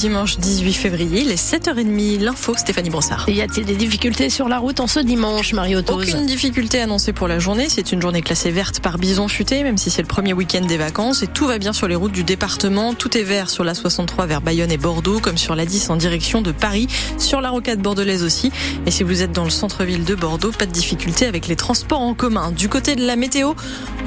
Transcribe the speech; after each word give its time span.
dimanche 0.00 0.38
18 0.38 0.72
février, 0.72 1.24
les 1.24 1.36
7h30. 1.36 2.20
L'info, 2.20 2.54
Stéphanie 2.56 2.88
Brossard. 2.88 3.28
Y 3.28 3.42
a-t-il 3.42 3.66
des 3.66 3.74
difficultés 3.74 4.30
sur 4.30 4.48
la 4.48 4.56
route 4.56 4.80
en 4.80 4.86
ce 4.86 4.98
dimanche, 4.98 5.52
Mario 5.52 5.80
Aucune 5.90 6.24
difficulté 6.24 6.80
annoncée 6.80 7.12
pour 7.12 7.28
la 7.28 7.38
journée. 7.38 7.66
C'est 7.68 7.92
une 7.92 8.00
journée 8.00 8.22
classée 8.22 8.50
verte 8.50 8.80
par 8.80 8.96
bison 8.96 9.28
futé, 9.28 9.62
même 9.62 9.76
si 9.76 9.90
c'est 9.90 10.00
le 10.00 10.08
premier 10.08 10.32
week-end 10.32 10.62
des 10.62 10.78
vacances. 10.78 11.22
Et 11.22 11.26
tout 11.26 11.46
va 11.46 11.58
bien 11.58 11.74
sur 11.74 11.86
les 11.86 11.96
routes 11.96 12.12
du 12.12 12.24
département. 12.24 12.94
Tout 12.94 13.18
est 13.18 13.22
vert 13.22 13.50
sur 13.50 13.62
la 13.62 13.74
63 13.74 14.24
vers 14.24 14.40
Bayonne 14.40 14.72
et 14.72 14.78
Bordeaux, 14.78 15.20
comme 15.20 15.36
sur 15.36 15.54
la 15.54 15.66
10 15.66 15.90
en 15.90 15.96
direction 15.96 16.40
de 16.40 16.50
Paris, 16.50 16.86
sur 17.18 17.42
la 17.42 17.50
rocade 17.50 17.80
bordelaise 17.80 18.22
aussi. 18.22 18.50
Et 18.86 18.90
si 18.90 19.02
vous 19.02 19.20
êtes 19.20 19.32
dans 19.32 19.44
le 19.44 19.50
centre-ville 19.50 20.04
de 20.04 20.14
Bordeaux, 20.14 20.50
pas 20.50 20.64
de 20.64 20.72
difficulté 20.72 21.26
avec 21.26 21.46
les 21.46 21.56
transports 21.56 22.00
en 22.00 22.14
commun. 22.14 22.52
Du 22.52 22.70
côté 22.70 22.96
de 22.96 23.04
la 23.04 23.16
météo, 23.16 23.52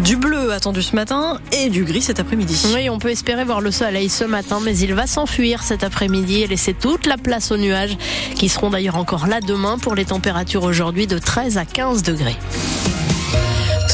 du 0.04 0.16
bleu 0.16 0.54
attendu 0.54 0.82
ce 0.82 0.96
matin 0.96 1.40
et 1.52 1.70
du 1.70 1.84
gris 1.84 2.02
cet 2.02 2.20
après-midi. 2.20 2.60
Oui, 2.74 2.90
on 2.90 2.98
peut 2.98 3.12
espérer 3.12 3.46
voir 3.46 3.62
le 3.62 3.70
soleil 3.70 4.10
ce 4.10 4.24
matin, 4.24 4.60
mais 4.64 4.76
il 4.76 4.96
va 4.96 5.06
s'enfuir 5.06 5.62
cet 5.62 5.83
après-midi 5.84 6.42
et 6.42 6.48
laisser 6.48 6.74
toute 6.74 7.06
la 7.06 7.18
place 7.18 7.52
aux 7.52 7.58
nuages, 7.58 7.98
qui 8.36 8.50
seront 8.50 8.70
d'ailleurs 8.70 8.98
encore 8.98 9.28
là 9.28 9.40
demain 9.42 9.78
pour 9.78 9.96
les 9.96 10.06
températures 10.06 10.64
aujourd'hui 10.64 11.08
de 11.08 11.18
13 11.18 11.58
à 11.58 11.66
15 11.66 12.04
degrés. 12.04 12.38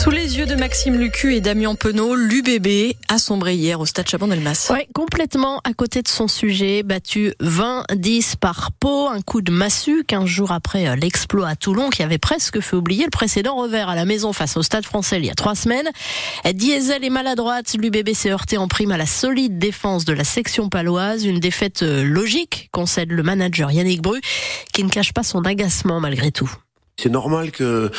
Sous 0.01 0.11
les 0.11 0.37
yeux 0.37 0.45
de 0.45 0.55
Maxime 0.55 0.97
Lucu 0.97 1.35
et 1.35 1.41
Damien 1.41 1.75
Penaud, 1.75 2.15
l'UBB 2.15 2.95
a 3.09 3.17
sombré 3.17 3.55
hier 3.55 3.81
au 3.81 3.85
stade 3.85 4.07
Chabon-Delmas. 4.07 4.69
Oui, 4.69 4.87
complètement 4.93 5.59
à 5.65 5.73
côté 5.73 6.01
de 6.01 6.07
son 6.07 6.29
sujet, 6.29 6.83
battu 6.83 7.33
20-10 7.41 8.37
par 8.37 8.71
Pau, 8.71 9.09
un 9.09 9.19
coup 9.19 9.41
de 9.41 9.51
massue 9.51 10.05
15 10.05 10.23
jours 10.23 10.53
après 10.53 10.87
euh, 10.87 10.95
l'exploit 10.95 11.49
à 11.49 11.57
Toulon 11.57 11.89
qui 11.89 12.01
avait 12.01 12.17
presque 12.17 12.61
fait 12.61 12.77
oublier 12.77 13.03
le 13.03 13.09
précédent 13.09 13.57
revers 13.57 13.89
à 13.89 13.95
la 13.95 14.05
maison 14.05 14.31
face 14.31 14.55
au 14.55 14.63
stade 14.63 14.85
français 14.85 15.17
il 15.17 15.25
y 15.25 15.29
a 15.29 15.35
trois 15.35 15.55
semaines. 15.55 15.89
Diesel 16.49 17.03
est 17.03 17.09
maladroite, 17.09 17.73
l'UBB 17.73 18.13
s'est 18.13 18.31
heurté 18.31 18.57
en 18.57 18.69
prime 18.69 18.93
à 18.93 18.97
la 18.97 19.05
solide 19.05 19.57
défense 19.57 20.05
de 20.05 20.13
la 20.13 20.23
section 20.23 20.69
paloise, 20.69 21.25
une 21.25 21.41
défaite 21.41 21.83
euh, 21.83 22.05
logique, 22.05 22.69
concède 22.71 23.11
le 23.11 23.21
manager 23.21 23.69
Yannick 23.69 24.01
Bru, 24.01 24.21
qui 24.71 24.85
ne 24.85 24.89
cache 24.89 25.11
pas 25.11 25.23
son 25.23 25.41
agacement 25.41 25.99
malgré 25.99 26.31
tout. 26.31 26.49
C'est 27.01 27.09
normal 27.09 27.51
que 27.51 27.91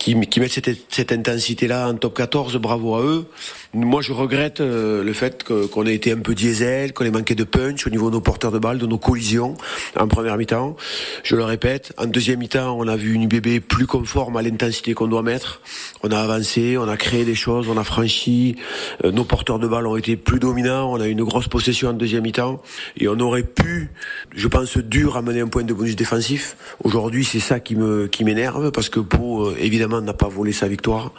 qu'ils 0.00 0.16
mettent 0.16 0.52
cette, 0.52 0.70
cette 0.88 1.12
intensité-là 1.12 1.88
en 1.88 1.94
top 1.94 2.16
14, 2.16 2.56
bravo 2.56 2.94
à 2.96 3.02
eux. 3.02 3.26
Moi, 3.74 4.00
je 4.00 4.12
regrette 4.12 4.60
euh, 4.60 5.04
le 5.04 5.12
fait 5.12 5.44
qu'on 5.44 5.86
ait 5.86 5.94
été 5.94 6.10
un 6.10 6.18
peu 6.18 6.34
diesel, 6.34 6.92
qu'on 6.94 7.04
ait 7.04 7.10
manqué 7.10 7.34
de 7.34 7.44
punch 7.44 7.86
au 7.86 7.90
niveau 7.90 8.08
de 8.08 8.14
nos 8.14 8.20
porteurs 8.20 8.50
de 8.50 8.58
balles, 8.58 8.78
de 8.78 8.86
nos 8.86 8.98
collisions 8.98 9.54
en 9.98 10.08
première 10.08 10.38
mi-temps. 10.38 10.74
Je 11.22 11.36
le 11.36 11.44
répète, 11.44 11.92
en 11.98 12.06
deuxième 12.06 12.38
mi-temps, 12.38 12.76
on 12.78 12.88
a 12.88 12.96
vu 12.96 13.12
une 13.12 13.24
UBB 13.24 13.60
plus 13.60 13.86
conforme 13.86 14.38
à 14.38 14.42
l'intensité 14.42 14.94
qu'on 14.94 15.06
doit 15.06 15.22
mettre. 15.22 15.60
On 16.02 16.10
a 16.10 16.18
avancé, 16.18 16.78
on 16.78 16.88
a 16.88 16.96
créé 16.96 17.26
des 17.26 17.34
choses, 17.34 17.68
on 17.68 17.76
a 17.76 17.84
franchi. 17.84 18.56
Euh, 19.04 19.12
nos 19.12 19.24
porteurs 19.24 19.58
de 19.58 19.68
balles 19.68 19.86
ont 19.86 19.96
été 19.96 20.16
plus 20.16 20.40
dominants. 20.40 20.90
On 20.90 21.00
a 21.00 21.06
eu 21.06 21.10
une 21.10 21.24
grosse 21.24 21.48
possession 21.48 21.90
en 21.90 21.92
deuxième 21.92 22.22
mi-temps 22.22 22.62
et 22.96 23.06
on 23.06 23.20
aurait 23.20 23.42
pu, 23.42 23.90
je 24.34 24.48
pense, 24.48 24.78
dur 24.78 25.18
amener 25.18 25.42
un 25.42 25.48
point 25.48 25.62
de 25.62 25.74
bonus 25.74 25.94
défensif. 25.94 26.56
Aujourd'hui, 26.82 27.24
c'est 27.24 27.38
ça 27.38 27.60
qui 27.60 27.76
me 27.76 28.06
qui 28.06 28.24
m'énerve 28.24 28.70
parce 28.72 28.88
que 28.88 29.00
Pau, 29.00 29.48
euh, 29.48 29.56
n'a 29.90 30.12
pas 30.14 30.28
volé 30.28 30.52
sa 30.52 30.68
victoire. 30.68 31.12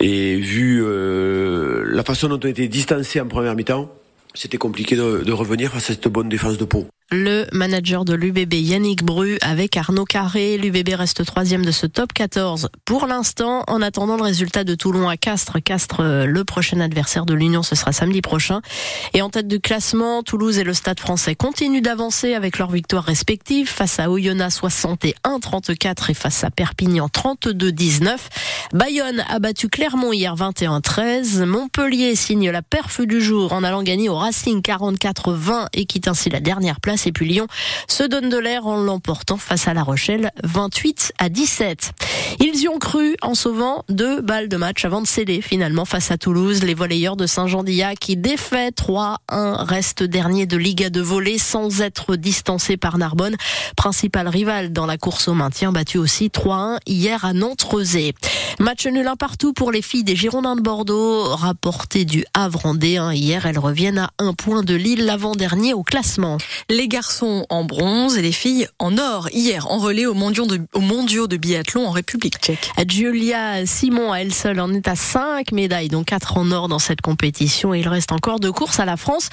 Et 0.00 0.36
vu 0.36 0.84
la 0.84 2.02
façon 2.02 2.28
dont 2.28 2.40
on 2.42 2.48
était 2.48 2.68
distancé 2.68 3.20
en 3.20 3.26
première 3.26 3.54
mi-temps, 3.54 3.90
c'était 4.34 4.58
compliqué 4.58 4.96
de, 4.96 5.22
de, 5.24 5.32
revenir 5.32 5.70
face 5.70 5.90
à 5.90 5.94
cette 5.94 6.08
bonne 6.08 6.28
défense 6.28 6.58
de 6.58 6.64
Pau 6.64 6.88
le 7.14 7.46
manager 7.52 8.04
de 8.04 8.12
l'UBB 8.12 8.54
Yannick 8.54 9.04
Bru 9.04 9.38
avec 9.40 9.76
Arnaud 9.76 10.04
Carré. 10.04 10.58
L'UBB 10.58 10.94
reste 10.94 11.24
troisième 11.24 11.64
de 11.64 11.70
ce 11.70 11.86
top 11.86 12.12
14 12.12 12.68
pour 12.84 13.06
l'instant 13.06 13.62
en 13.68 13.80
attendant 13.82 14.16
le 14.16 14.22
résultat 14.22 14.64
de 14.64 14.74
Toulon 14.74 15.08
à 15.08 15.16
Castres. 15.16 15.62
Castres, 15.62 16.00
euh, 16.00 16.26
le 16.26 16.44
prochain 16.44 16.80
adversaire 16.80 17.24
de 17.24 17.32
l'Union, 17.32 17.62
ce 17.62 17.76
sera 17.76 17.92
samedi 17.92 18.20
prochain. 18.20 18.62
Et 19.12 19.22
en 19.22 19.30
tête 19.30 19.46
du 19.46 19.60
classement, 19.60 20.24
Toulouse 20.24 20.58
et 20.58 20.64
le 20.64 20.74
Stade 20.74 20.98
français 20.98 21.36
continuent 21.36 21.82
d'avancer 21.82 22.34
avec 22.34 22.58
leurs 22.58 22.72
victoires 22.72 23.04
respectives 23.04 23.68
face 23.68 24.00
à 24.00 24.10
Oyonnax 24.10 24.60
61-34 24.60 26.10
et 26.10 26.14
face 26.14 26.42
à 26.42 26.50
Perpignan 26.50 27.06
32-19. 27.06 28.16
Bayonne 28.72 29.24
a 29.28 29.38
battu 29.38 29.68
Clermont 29.68 30.12
hier 30.12 30.34
21-13. 30.34 31.44
Montpellier 31.44 32.16
signe 32.16 32.50
la 32.50 32.62
perf 32.62 33.00
du 33.02 33.20
jour 33.20 33.52
en 33.52 33.62
allant 33.62 33.84
gagner 33.84 34.08
au 34.08 34.16
Racing 34.16 34.60
44-20 34.62 35.68
et 35.74 35.84
quitte 35.84 36.08
ainsi 36.08 36.28
la 36.28 36.40
dernière 36.40 36.80
place 36.80 37.03
et 37.06 37.12
puis 37.12 37.26
Lyon 37.26 37.46
se 37.88 38.02
donne 38.02 38.28
de 38.28 38.38
l'air 38.38 38.66
en 38.66 38.76
l'emportant 38.76 39.36
face 39.36 39.68
à 39.68 39.74
La 39.74 39.82
Rochelle 39.82 40.30
28 40.42 41.12
à 41.18 41.28
17. 41.28 41.92
Ils 42.40 42.60
y 42.60 42.68
ont 42.68 42.78
cru 42.78 43.16
en 43.22 43.34
sauvant 43.34 43.84
deux 43.88 44.20
balles 44.20 44.48
de 44.48 44.56
match 44.56 44.84
avant 44.84 45.00
de 45.00 45.06
céder 45.06 45.40
finalement 45.40 45.84
face 45.84 46.10
à 46.10 46.18
Toulouse. 46.18 46.62
Les 46.62 46.74
volleyeurs 46.74 47.16
de 47.16 47.26
Saint-Jean-d'Illac 47.26 47.98
qui 47.98 48.16
défait 48.16 48.70
3-1 48.70 49.16
restent 49.28 50.02
dernier 50.02 50.46
de 50.46 50.56
Liga 50.56 50.90
de 50.90 51.00
volée 51.00 51.38
sans 51.38 51.80
être 51.80 52.16
distancé 52.16 52.76
par 52.76 52.98
Narbonne, 52.98 53.36
principal 53.76 54.28
rival 54.28 54.72
dans 54.72 54.86
la 54.86 54.96
course 54.96 55.28
au 55.28 55.34
maintien, 55.34 55.72
battu 55.72 55.98
aussi 55.98 56.28
3-1 56.28 56.78
hier 56.86 57.24
à 57.24 57.32
Nantes-Rezé. 57.32 58.14
Match 58.60 58.86
nul 58.86 59.06
un 59.06 59.16
partout 59.16 59.52
pour 59.52 59.72
les 59.72 59.82
filles 59.82 60.04
des 60.04 60.16
Girondins 60.16 60.56
de 60.56 60.60
Bordeaux, 60.60 61.34
rapporté 61.34 62.04
du 62.04 62.24
Havre 62.34 62.66
en 62.66 62.74
D1 62.74 63.12
hier. 63.14 63.46
Elles 63.46 63.58
reviennent 63.58 63.98
à 63.98 64.10
un 64.18 64.32
point 64.32 64.62
de 64.62 64.74
Lille, 64.74 65.04
l'avant-dernier 65.04 65.74
au 65.74 65.82
classement. 65.82 66.38
Garçons 66.94 67.44
en 67.48 67.64
bronze 67.64 68.16
et 68.18 68.22
les 68.22 68.30
filles 68.30 68.68
en 68.78 68.98
or. 68.98 69.28
Hier, 69.32 69.68
en 69.68 69.78
relais 69.78 70.06
aux 70.06 70.14
mondiaux 70.14 70.46
de, 70.46 70.60
aux 70.74 70.80
mondiaux 70.80 71.26
de 71.26 71.36
biathlon 71.36 71.88
en 71.88 71.90
République 71.90 72.38
tchèque. 72.38 72.70
Julia 72.88 73.66
Simon, 73.66 74.12
à 74.12 74.18
elle 74.18 74.32
seule, 74.32 74.60
en 74.60 74.72
est 74.72 74.86
à 74.86 74.94
5 74.94 75.50
médailles, 75.50 75.88
dont 75.88 76.04
4 76.04 76.36
en 76.36 76.52
or 76.52 76.68
dans 76.68 76.78
cette 76.78 77.00
compétition. 77.00 77.74
il 77.74 77.88
reste 77.88 78.12
encore 78.12 78.38
deux 78.38 78.52
courses 78.52 78.78
à 78.78 78.84
la 78.84 78.96
France 78.96 79.30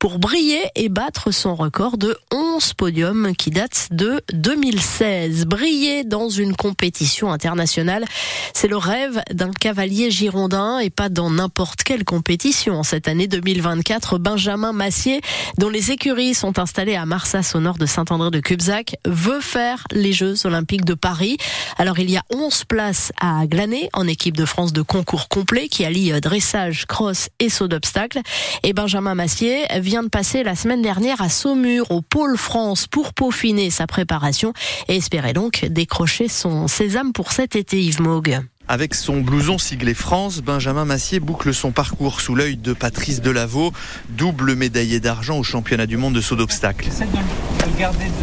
pour 0.00 0.18
briller 0.18 0.60
et 0.74 0.88
battre 0.88 1.30
son 1.30 1.54
record 1.54 1.98
de 1.98 2.16
11 2.32 2.74
podiums 2.74 3.36
qui 3.36 3.50
date 3.50 3.86
de 3.92 4.20
2016. 4.32 5.46
Briller 5.46 6.02
dans 6.02 6.28
une 6.28 6.56
compétition 6.56 7.30
internationale, 7.30 8.06
c'est 8.54 8.66
le 8.66 8.76
rêve 8.76 9.22
d'un 9.30 9.52
cavalier 9.52 10.10
girondin 10.10 10.80
et 10.80 10.90
pas 10.90 11.10
dans 11.10 11.30
n'importe 11.30 11.84
quelle 11.84 12.04
compétition. 12.04 12.82
Cette 12.82 13.06
année 13.06 13.28
2024, 13.28 14.18
Benjamin 14.18 14.72
Massier, 14.72 15.20
dont 15.58 15.68
les 15.68 15.92
écuries 15.92 16.34
sont 16.34 16.58
installées 16.58 16.93
à 16.96 17.06
Marsas 17.06 17.52
au 17.54 17.60
nord 17.60 17.78
de 17.78 17.86
Saint-André 17.86 18.30
de 18.30 18.40
Cubzac, 18.40 18.96
veut 19.06 19.40
faire 19.40 19.84
les 19.90 20.12
Jeux 20.12 20.46
Olympiques 20.46 20.84
de 20.84 20.94
Paris. 20.94 21.36
Alors 21.78 21.98
il 21.98 22.10
y 22.10 22.16
a 22.16 22.22
11 22.32 22.64
places 22.64 23.12
à 23.20 23.46
glaner 23.46 23.88
en 23.92 24.06
équipe 24.06 24.36
de 24.36 24.44
France 24.44 24.72
de 24.72 24.82
concours 24.82 25.28
complet 25.28 25.68
qui 25.68 25.84
allie 25.84 26.12
dressage, 26.20 26.86
cross 26.86 27.28
et 27.40 27.48
saut 27.48 27.68
d'obstacle. 27.68 28.20
Et 28.62 28.72
Benjamin 28.72 29.14
Massier 29.14 29.66
vient 29.80 30.02
de 30.02 30.08
passer 30.08 30.42
la 30.42 30.54
semaine 30.54 30.82
dernière 30.82 31.20
à 31.20 31.28
Saumur 31.28 31.90
au 31.90 32.00
pôle 32.00 32.36
France 32.36 32.86
pour 32.86 33.12
peaufiner 33.12 33.70
sa 33.70 33.86
préparation 33.86 34.52
et 34.88 34.96
espérer 34.96 35.32
donc 35.32 35.64
décrocher 35.64 36.28
son 36.28 36.68
sésame 36.68 37.12
pour 37.12 37.32
cet 37.32 37.56
été 37.56 37.82
Yves 37.82 38.00
Mogue. 38.00 38.40
Avec 38.66 38.94
son 38.94 39.20
blouson 39.20 39.58
siglé 39.58 39.92
France, 39.92 40.40
Benjamin 40.40 40.86
Massier 40.86 41.20
boucle 41.20 41.52
son 41.52 41.70
parcours 41.70 42.22
sous 42.22 42.34
l'œil 42.34 42.56
de 42.56 42.72
Patrice 42.72 43.20
Delaveau, 43.20 43.74
double 44.08 44.54
médaillé 44.54 45.00
d'argent 45.00 45.38
au 45.38 45.42
championnat 45.42 45.86
du 45.86 45.98
monde 45.98 46.14
de 46.14 46.22
saut 46.22 46.36
d'obstacle. 46.36 46.88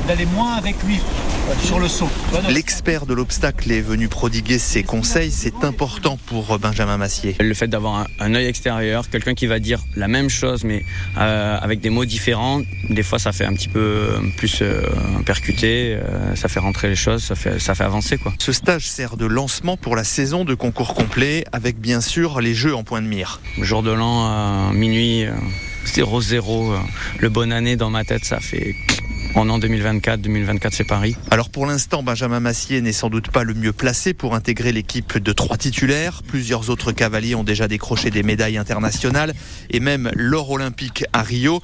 D'aller 0.07 0.25
moins 0.25 0.53
avec 0.53 0.75
lui 0.83 0.99
sur 1.63 1.79
le 1.79 1.87
saut. 1.87 2.09
L'expert 2.49 3.05
de 3.05 3.13
l'obstacle 3.13 3.71
est 3.71 3.81
venu 3.81 4.07
prodiguer 4.07 4.59
ses 4.59 4.83
conseils, 4.83 5.31
c'est 5.31 5.63
important 5.63 6.17
pour 6.27 6.59
Benjamin 6.59 6.97
Massier. 6.97 7.35
Le 7.39 7.53
fait 7.53 7.67
d'avoir 7.67 8.07
un, 8.19 8.35
œil 8.35 8.45
extérieur, 8.45 9.09
quelqu'un 9.09 9.33
qui 9.33 9.47
va 9.47 9.59
dire 9.59 9.79
la 9.95 10.07
même 10.07 10.29
chose 10.29 10.63
mais 10.63 10.85
euh, 11.17 11.57
avec 11.59 11.81
des 11.81 11.89
mots 11.89 12.05
différents, 12.05 12.61
des 12.89 13.03
fois 13.03 13.19
ça 13.19 13.31
fait 13.31 13.45
un 13.45 13.53
petit 13.53 13.67
peu 13.67 14.09
plus 14.37 14.59
euh, 14.61 14.83
percuté, 15.25 15.95
euh, 15.95 16.35
ça 16.35 16.47
fait 16.47 16.59
rentrer 16.59 16.89
les 16.89 16.95
choses, 16.95 17.23
ça 17.23 17.35
fait, 17.35 17.59
ça 17.59 17.73
fait 17.73 17.83
avancer 17.83 18.17
quoi. 18.17 18.33
Ce 18.37 18.51
stage 18.51 18.87
sert 18.87 19.17
de 19.17 19.25
lancement 19.25 19.75
pour 19.75 19.95
la 19.95 20.03
saison 20.03 20.45
de 20.45 20.53
concours 20.53 20.93
complet 20.93 21.45
avec 21.51 21.79
bien 21.79 22.01
sûr 22.01 22.41
les 22.41 22.53
jeux 22.53 22.75
en 22.75 22.83
point 22.83 23.01
de 23.01 23.07
mire. 23.07 23.41
Jour 23.59 23.81
de 23.81 23.91
l'an, 23.91 24.25
à 24.25 24.71
minuit, 24.73 25.25
0-0, 25.85 26.73
euh, 26.73 26.77
le 27.19 27.29
bon 27.29 27.51
année 27.51 27.75
dans 27.75 27.89
ma 27.89 28.03
tête, 28.03 28.25
ça 28.25 28.39
fait 28.39 28.75
en 29.35 29.49
an 29.49 29.59
2024. 29.59 30.21
2024, 30.21 30.73
c'est 30.73 30.83
Paris. 30.83 31.15
Alors 31.29 31.49
pour 31.49 31.65
l'instant, 31.65 32.03
Benjamin 32.03 32.39
Massier 32.39 32.81
n'est 32.81 32.91
sans 32.91 33.09
doute 33.09 33.29
pas 33.29 33.43
le 33.43 33.53
mieux 33.53 33.73
placé 33.73 34.13
pour 34.13 34.35
intégrer 34.35 34.71
l'équipe 34.71 35.17
de 35.17 35.31
trois 35.31 35.57
titulaires. 35.57 36.21
Plusieurs 36.27 36.69
autres 36.69 36.91
cavaliers 36.91 37.35
ont 37.35 37.43
déjà 37.43 37.67
décroché 37.67 38.09
des 38.09 38.23
médailles 38.23 38.57
internationales 38.57 39.33
et 39.69 39.79
même 39.79 40.11
l'or 40.15 40.51
olympique 40.51 41.05
à 41.13 41.21
Rio. 41.21 41.61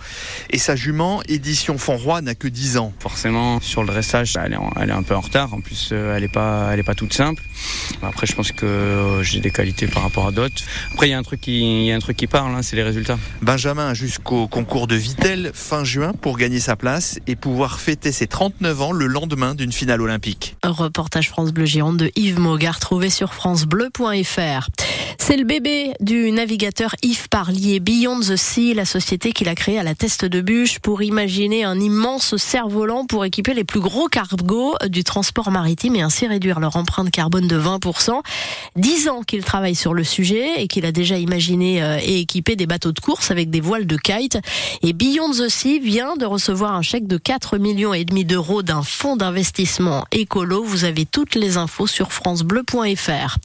Et 0.50 0.58
sa 0.58 0.76
jument, 0.76 1.22
Édition 1.28 1.78
Fonroy, 1.78 2.22
n'a 2.22 2.36
que 2.36 2.48
10 2.48 2.78
ans. 2.78 2.94
Forcément, 3.00 3.60
sur 3.60 3.82
le 3.82 3.88
dressage, 3.88 4.36
elle 4.44 4.54
est, 4.54 4.58
elle 4.80 4.90
est 4.90 4.94
un 4.94 5.04
peu 5.04 5.16
en 5.16 5.22
retard. 5.22 5.54
En 5.54 5.62
plus, 5.62 5.90
euh, 5.92 6.16
elle 6.16 6.24
n'est 6.24 6.30
pas, 6.30 6.70
elle 6.72 6.80
est 6.80 6.84
pas 6.84 6.96
toute 6.96 7.14
simple. 7.14 7.42
Après, 8.02 8.28
je 8.28 8.36
pense 8.36 8.52
que 8.52 8.66
euh, 8.66 9.24
j'ai 9.24 9.40
des 9.40 9.52
qualités 9.52 9.88
par 9.88 10.04
rapport 10.04 10.28
à 10.28 10.32
d'autres. 10.32 10.64
Après, 10.94 11.08
il 11.08 11.12
y 11.12 11.14
a 11.14 11.18
un 11.18 11.24
truc 11.24 11.42
qui, 11.42 11.86
y 11.86 11.92
a 11.92 11.96
un 11.96 12.00
truc 12.00 12.18
qui 12.18 12.28
parle, 12.28 12.54
hein, 12.56 12.62
c'est 12.62 12.76
les 12.76 12.84
résultats. 12.84 13.18
Benjamin 13.42 13.94
jusqu'au 13.94 14.48
concours 14.48 14.88
de 14.88 14.96
Vitel 14.96 15.52
fin 15.54 15.84
juin 15.84 16.14
pour 16.14 16.38
gagner 16.38 16.60
sa 16.60 16.76
place 16.76 17.20
et 17.28 17.36
pour 17.36 17.57
fêter 17.66 18.12
ses 18.12 18.28
39 18.28 18.82
ans 18.82 18.92
le 18.92 19.08
lendemain 19.08 19.56
d'une 19.56 19.72
finale 19.72 20.02
olympique. 20.02 20.56
reportage 20.64 21.30
France 21.30 21.52
Bleu 21.52 21.66
Gironde 21.66 21.98
de 21.98 22.12
Yves 22.16 22.40
Mogart 22.40 22.80
trouvé 22.80 23.10
sur 23.10 23.34
francebleu.fr. 23.34 24.70
C'est 25.18 25.38
le 25.38 25.44
bébé 25.44 25.94
du 26.00 26.32
navigateur 26.32 26.96
Yves 27.04 27.30
Parlier, 27.30 27.80
Beyond 27.80 28.20
the 28.20 28.36
Sea, 28.36 28.74
la 28.74 28.86
société 28.86 29.32
qu'il 29.32 29.50
a 29.50 29.56
créée 29.56 29.80
à 29.80 29.84
la 29.84 29.96
Teste 29.96 30.26
de 30.26 30.42
Bûche 30.42 30.80
pour 30.80 31.02
imaginer 31.02 31.64
un 31.64 31.80
immense 31.80 32.36
cerf-volant 32.38 33.06
pour 33.06 33.26
équiper 33.26 33.54
les 33.54 33.64
plus 33.64 33.80
gros 33.80 34.08
cargos 34.08 34.76
du 34.88 35.04
transport 35.04 35.52
maritime 35.52 35.96
et 35.96 36.02
ainsi 36.02 36.28
réduire 36.28 36.60
leur 36.60 36.76
empreinte 36.76 37.12
carbone 37.12 37.48
de 37.48 37.60
20%. 37.60 38.22
Dix 38.76 39.10
ans 39.10 39.22
qu'il 39.22 39.44
travaille 39.44 39.76
sur 39.76 39.94
le 39.94 40.04
sujet 40.04 40.62
et 40.62 40.68
qu'il 40.68 40.86
a 40.86 40.92
déjà 40.92 41.18
imaginé 41.18 41.82
euh, 41.82 42.00
et 42.02 42.20
équipé 42.20 42.56
des 42.56 42.68
bateaux 42.68 42.92
de 42.92 43.00
course 43.00 43.32
avec 43.32 43.50
des 43.50 43.62
voiles 43.62 43.88
de 43.88 43.98
kite. 43.98 44.40
Et 44.84 44.94
Beyond 44.94 45.32
the 45.32 45.50
Sea 45.50 45.80
vient 45.80 46.16
de 46.16 46.26
recevoir 46.26 46.74
un 46.74 46.82
chèque 46.82 47.08
de 47.08 47.18
4 47.18 47.58
millions 47.58 47.94
et 47.94 48.06
demi 48.06 48.26
d'euros 48.26 48.64
d'un 48.64 48.84
fonds 48.84 49.16
d'investissement 49.16 50.06
écolo. 50.12 50.64
Vous 50.64 50.86
avez 50.86 51.06
toutes 51.06 51.36
les 51.36 51.58
infos 51.58 51.88
sur 51.88 52.12
francebleu.fr. 52.12 53.38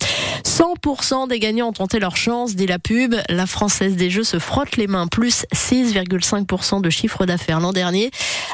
100% 0.44 1.28
des 1.28 1.38
ont 1.60 1.72
tenté 1.72 1.99
leur 1.99 2.16
chance, 2.16 2.54
dit 2.54 2.66
la 2.66 2.78
pub. 2.78 3.16
La 3.28 3.46
Française 3.46 3.96
des 3.96 4.08
Jeux 4.08 4.22
se 4.22 4.38
frotte 4.38 4.76
les 4.76 4.87
mains, 4.87 5.08
plus 5.08 5.44
6,5% 5.52 6.81
de 6.81 6.88
chiffre 6.88 7.26
d'affaires 7.26 7.58
l'an 7.58 7.72
dernier. 7.72 8.10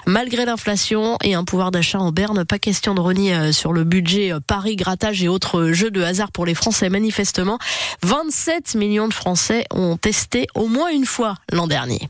Malgré 0.07 0.47
l'inflation 0.47 1.19
et 1.23 1.35
un 1.35 1.45
pouvoir 1.45 1.71
d'achat 1.71 2.01
en 2.01 2.11
berne, 2.11 2.45
pas 2.45 2.59
question 2.59 2.95
de 2.95 3.01
renier 3.01 3.35
euh, 3.35 3.53
sur 3.53 3.73
le 3.73 3.85
budget 3.85 4.33
euh, 4.33 4.41
Paris, 4.45 4.77
grattage 4.77 5.23
et 5.23 5.29
autres 5.29 5.73
jeux 5.73 5.91
de 5.91 6.03
hasard 6.03 6.33
pour 6.33 6.47
les 6.47 6.55
Français. 6.55 6.89
Manifestement, 6.89 7.59
27 8.03 8.75
millions 8.75 9.09
de 9.09 9.15
Français 9.15 9.65
ont 9.71 9.97
testé 9.97 10.47
au 10.55 10.67
moins 10.67 10.89
une 10.89 11.07
fois 11.07 11.35
l'an 11.53 11.67
dernier. 11.67 12.09